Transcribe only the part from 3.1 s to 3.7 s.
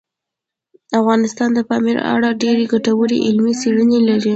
علمي